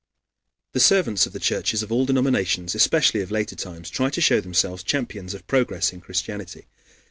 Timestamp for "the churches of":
1.33-1.91